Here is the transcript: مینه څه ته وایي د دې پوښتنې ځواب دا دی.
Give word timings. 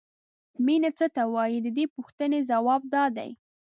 مینه 0.65 0.89
څه 0.97 1.05
ته 1.15 1.23
وایي 1.33 1.59
د 1.63 1.67
دې 1.77 1.85
پوښتنې 1.95 2.39
ځواب 2.49 2.81
دا 2.93 3.03
دی. 3.17 3.29